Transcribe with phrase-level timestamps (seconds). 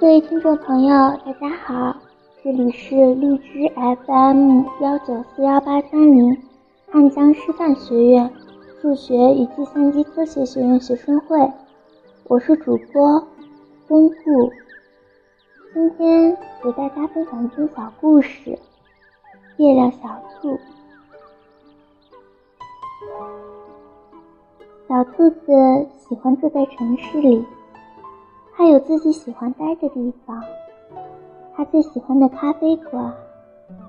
[0.00, 0.94] 各位听众朋友，
[1.24, 1.96] 大家好，
[2.42, 6.36] 这里是荔枝 FM 幺九四幺八三零
[6.90, 8.30] 汉江师范学院
[8.80, 11.52] 数学与计算机科学学院学生会，
[12.28, 13.26] 我是主播
[13.88, 14.52] 温故。
[15.74, 18.50] 今天给大家分享一篇小故事
[19.56, 20.54] 《月亮小兔》。
[24.88, 25.52] 小兔子
[25.98, 27.44] 喜欢住在城市里。
[28.56, 30.42] 它有自己喜欢待的地方，
[31.54, 33.12] 它最喜欢的咖啡馆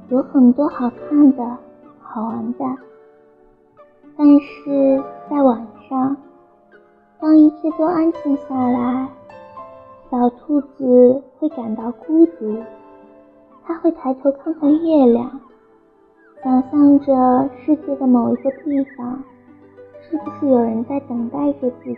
[0.10, 1.58] 有很多好看的、
[2.02, 2.66] 好玩的。
[4.18, 6.18] 但是在晚上，
[7.18, 9.08] 当一切都安静下来，
[10.12, 12.58] 小兔子会感到孤独。
[13.64, 15.40] 它会抬头看看月亮，
[16.44, 19.24] 想象着世界的某一个地方，
[20.02, 21.98] 是不是有人在等待着自己。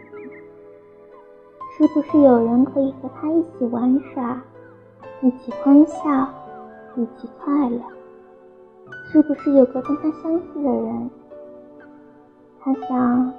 [1.78, 4.42] 是不是有人可以和他一起玩耍，
[5.22, 6.30] 一起欢笑，
[6.96, 7.80] 一起快乐？
[9.12, 11.10] 是不是有个跟他相似的人？
[12.60, 13.34] 他想，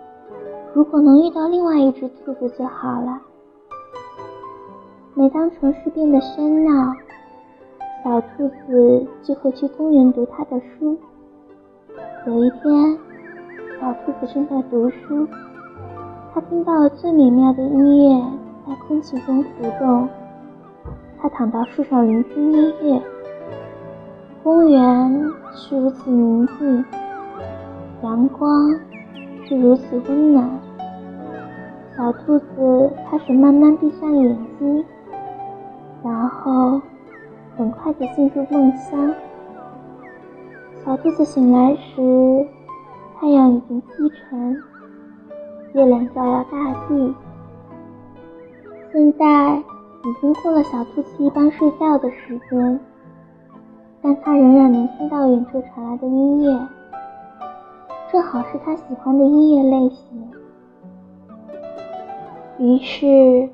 [0.75, 3.21] 如果能遇到另外一只兔子就好了。
[5.15, 6.95] 每当城市变得喧闹，
[8.03, 10.99] 小兔子就会去公园读他的书。
[12.27, 12.99] 有一天，
[13.83, 15.27] 小兔子正在读书。
[16.33, 18.25] 它听到了最美妙的音乐
[18.65, 20.09] 在空气中浮动，
[21.21, 23.03] 它躺到树上聆听音乐。
[24.45, 26.85] 公园是如此宁静，
[28.05, 28.71] 阳光
[29.49, 30.49] 是如此温暖。
[31.97, 34.85] 小兔子开始慢慢闭上眼睛，
[36.05, 36.81] 然后
[37.57, 39.13] 很快的进入梦乡。
[40.85, 42.47] 小兔子醒来时，
[43.73, 44.63] 太阳已经西沉。
[45.73, 47.15] 月亮照耀大地。
[48.93, 52.81] 现在已经过了小兔子一般睡觉的时间，
[54.03, 56.69] 但它仍然能听到远处传来的音乐，
[58.11, 60.31] 正好是它喜欢的音乐类型。
[62.59, 63.49] 于是，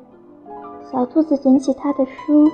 [0.91, 2.51] 小兔子捡起它的书，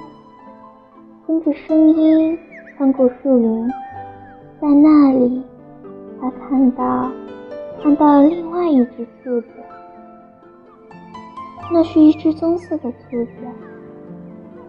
[1.26, 2.38] 跟着声音
[2.76, 3.66] 穿过树林，
[4.60, 5.42] 在那里，
[6.20, 7.10] 它看到。
[7.84, 9.48] 看到了另外一只兔子，
[11.70, 13.32] 那是一只棕色的兔子，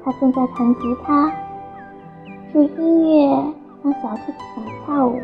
[0.04, 1.32] 它正在弹吉他。
[2.52, 5.18] 这音乐让小兔子想跳舞，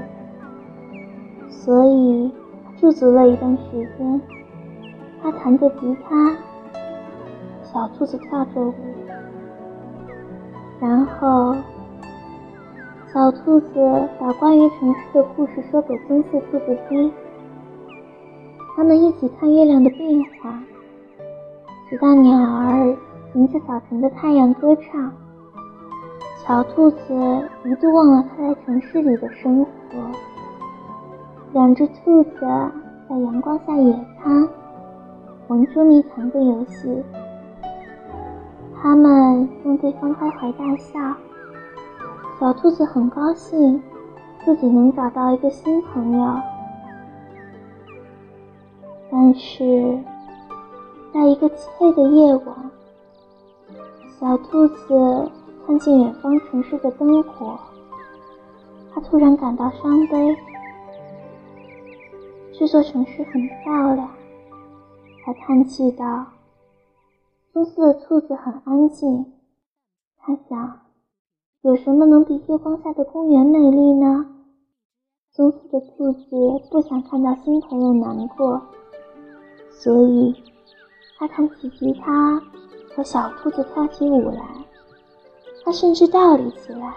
[1.49, 2.31] 所以
[2.79, 4.21] 驻足了一段时间。
[5.21, 6.37] 它弹着吉他，
[7.61, 8.73] 小兔子跳着舞，
[10.79, 11.53] 然后
[13.13, 17.11] 小兔子把关于城市的故事说给棕色兔子听。
[18.75, 20.59] 他们一起看月亮的变化，
[21.89, 22.95] 直到鸟儿
[23.35, 25.11] 迎着早晨的太阳歌唱。
[26.37, 26.97] 小兔子
[27.65, 29.69] 一度忘了它在城市里的生活。
[31.53, 32.39] 两只兔子
[33.07, 34.47] 在阳光下野餐，
[35.47, 37.03] 玩捉迷藏的游戏。
[38.81, 40.99] 他们让对方开怀大笑。
[42.39, 43.83] 小兔子很高兴，
[44.43, 46.35] 自己能找到一个新朋友。
[49.11, 49.99] 但是，
[51.13, 52.71] 在一个漆黑的夜晚，
[54.17, 55.29] 小兔子
[55.65, 57.59] 看见远方城市的灯火，
[58.93, 60.37] 它突然感到伤悲。
[62.53, 64.09] 这座城市很漂亮，
[65.25, 66.25] 它叹气道。
[67.51, 69.25] 棕色的兔子很安静，
[70.17, 70.79] 它想，
[71.63, 74.25] 有什么能比月光下的公园美丽呢？
[75.33, 78.61] 棕色的兔子不想看到新朋友难过。
[79.83, 80.43] 所以，
[81.17, 82.39] 他弹起吉他，
[82.95, 84.43] 和小兔子跳起舞来。
[85.65, 86.93] 他甚至倒立起来，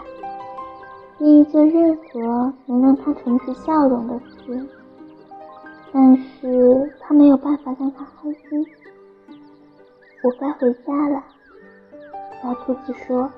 [1.18, 4.68] 愿意做任何能让他重拾笑容的事。
[5.94, 8.66] 但是他没有办法让他开心。
[10.22, 11.24] 我该回家了，
[12.42, 13.30] 小兔子说。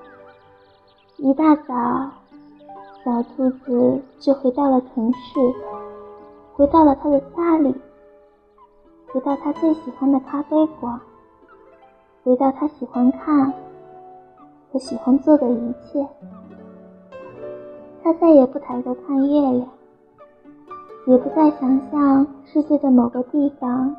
[1.19, 2.11] 一大早，
[3.05, 5.39] 小兔子就回到了城市，
[6.55, 7.73] 回到了他的家里。
[9.17, 11.01] 回到他最喜欢的咖啡馆，
[12.23, 13.51] 回到他喜欢看
[14.71, 16.07] 和喜欢做的一切。
[18.03, 19.67] 他再也不抬头看月亮，
[21.07, 23.97] 也不再想象世界的某个地方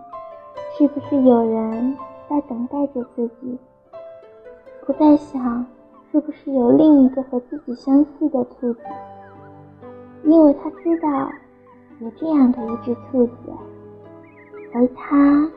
[0.78, 1.98] 是不是有人
[2.30, 3.58] 在等待着自己，
[4.86, 5.66] 不再想
[6.12, 8.82] 是不是有另一个和自己相似的兔子，
[10.26, 11.10] 因为他知道
[12.02, 13.34] 有这样的一只兔子。
[14.78, 15.52] 而他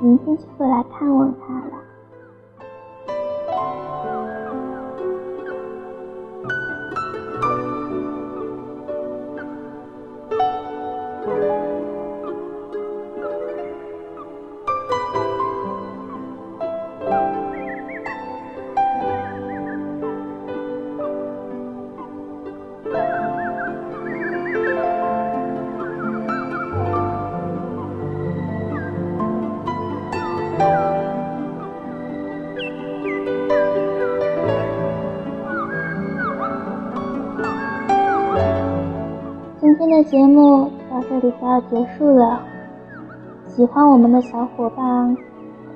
[0.00, 1.83] 明天就会来看望他了。
[40.10, 42.40] 节目到这里就要结束了。
[43.46, 45.16] 喜欢我们的小伙伴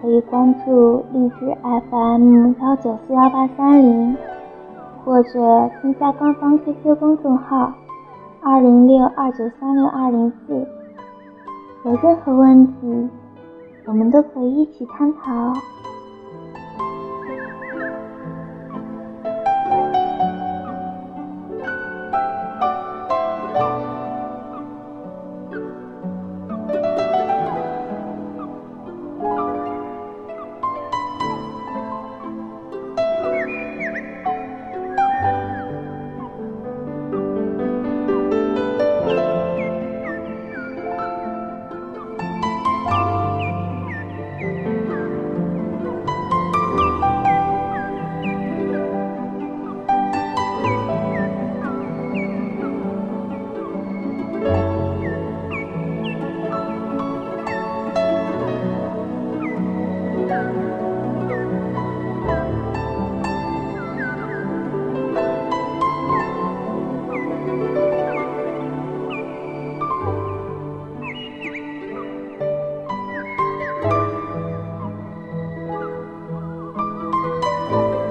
[0.01, 1.57] 可以关注荔枝
[1.91, 4.17] FM 幺九四幺八三零，
[5.05, 7.73] 或者添加官方 QQ 公众号
[8.43, 10.67] 二零六二九三六二零四。
[11.85, 13.09] 有任何问题，
[13.87, 15.53] 我们都可以一起探讨。